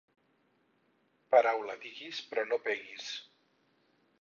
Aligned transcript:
Paraula 1.35 1.75
diguis, 1.83 2.23
però 2.33 2.47
no 2.53 2.61
peguis. 2.69 3.11